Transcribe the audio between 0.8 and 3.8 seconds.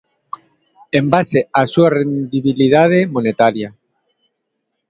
En base á súa rendibilidade monetaria.